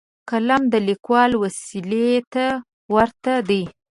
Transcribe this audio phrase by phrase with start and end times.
[0.29, 2.45] قلم د لیکوال وسلې ته
[2.93, 3.63] ورته دی